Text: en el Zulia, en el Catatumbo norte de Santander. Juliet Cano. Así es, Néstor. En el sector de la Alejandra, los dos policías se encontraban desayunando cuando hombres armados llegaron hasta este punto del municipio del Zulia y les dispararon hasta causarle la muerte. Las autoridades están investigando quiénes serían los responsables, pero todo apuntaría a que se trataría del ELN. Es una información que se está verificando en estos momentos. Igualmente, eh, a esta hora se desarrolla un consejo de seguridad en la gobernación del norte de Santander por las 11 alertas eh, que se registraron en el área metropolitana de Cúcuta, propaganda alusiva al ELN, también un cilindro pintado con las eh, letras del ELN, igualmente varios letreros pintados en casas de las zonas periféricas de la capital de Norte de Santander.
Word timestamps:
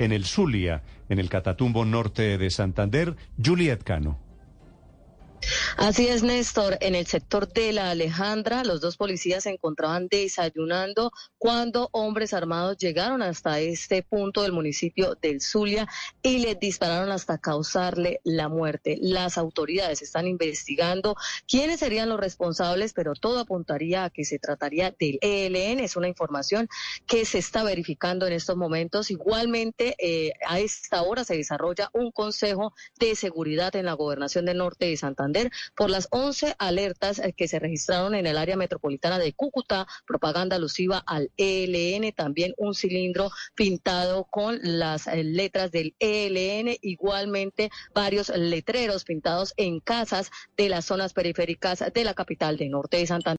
en 0.00 0.12
el 0.12 0.24
Zulia, 0.24 0.82
en 1.10 1.18
el 1.18 1.28
Catatumbo 1.28 1.84
norte 1.84 2.38
de 2.38 2.48
Santander. 2.48 3.16
Juliet 3.42 3.82
Cano. 3.82 4.29
Así 5.82 6.08
es, 6.08 6.22
Néstor. 6.22 6.76
En 6.82 6.94
el 6.94 7.06
sector 7.06 7.50
de 7.50 7.72
la 7.72 7.88
Alejandra, 7.88 8.64
los 8.64 8.82
dos 8.82 8.98
policías 8.98 9.44
se 9.44 9.50
encontraban 9.50 10.08
desayunando 10.08 11.10
cuando 11.38 11.88
hombres 11.92 12.34
armados 12.34 12.76
llegaron 12.76 13.22
hasta 13.22 13.60
este 13.60 14.02
punto 14.02 14.42
del 14.42 14.52
municipio 14.52 15.14
del 15.22 15.40
Zulia 15.40 15.88
y 16.20 16.40
les 16.40 16.60
dispararon 16.60 17.10
hasta 17.10 17.38
causarle 17.38 18.20
la 18.24 18.50
muerte. 18.50 18.98
Las 19.00 19.38
autoridades 19.38 20.02
están 20.02 20.26
investigando 20.26 21.16
quiénes 21.48 21.80
serían 21.80 22.10
los 22.10 22.20
responsables, 22.20 22.92
pero 22.92 23.14
todo 23.14 23.38
apuntaría 23.38 24.04
a 24.04 24.10
que 24.10 24.26
se 24.26 24.38
trataría 24.38 24.94
del 25.00 25.18
ELN. 25.22 25.80
Es 25.80 25.96
una 25.96 26.08
información 26.08 26.68
que 27.06 27.24
se 27.24 27.38
está 27.38 27.62
verificando 27.62 28.26
en 28.26 28.34
estos 28.34 28.58
momentos. 28.58 29.10
Igualmente, 29.10 29.96
eh, 29.98 30.32
a 30.46 30.60
esta 30.60 31.00
hora 31.00 31.24
se 31.24 31.38
desarrolla 31.38 31.88
un 31.94 32.12
consejo 32.12 32.74
de 32.98 33.16
seguridad 33.16 33.74
en 33.76 33.86
la 33.86 33.94
gobernación 33.94 34.44
del 34.44 34.58
norte 34.58 34.84
de 34.84 34.98
Santander 34.98 35.50
por 35.76 35.90
las 35.90 36.08
11 36.10 36.54
alertas 36.58 37.18
eh, 37.18 37.32
que 37.36 37.48
se 37.48 37.58
registraron 37.58 38.14
en 38.14 38.26
el 38.26 38.38
área 38.38 38.56
metropolitana 38.56 39.18
de 39.18 39.32
Cúcuta, 39.32 39.86
propaganda 40.06 40.56
alusiva 40.56 41.02
al 41.06 41.30
ELN, 41.36 42.12
también 42.12 42.54
un 42.56 42.74
cilindro 42.74 43.30
pintado 43.54 44.24
con 44.24 44.58
las 44.62 45.06
eh, 45.06 45.24
letras 45.24 45.70
del 45.70 45.94
ELN, 45.98 46.76
igualmente 46.82 47.70
varios 47.94 48.28
letreros 48.30 49.04
pintados 49.04 49.54
en 49.56 49.80
casas 49.80 50.30
de 50.56 50.68
las 50.68 50.84
zonas 50.84 51.12
periféricas 51.12 51.84
de 51.92 52.04
la 52.04 52.14
capital 52.14 52.56
de 52.56 52.68
Norte 52.68 52.98
de 52.98 53.06
Santander. 53.06 53.20